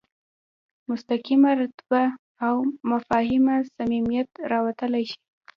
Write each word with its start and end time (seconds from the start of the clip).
مستقیمه 0.89 1.51
رابطه 1.59 2.03
او 2.45 2.55
مفاهمه 2.91 3.55
صمیمیت 3.75 4.29
راوستلی 4.51 5.03
شي. 5.09 5.17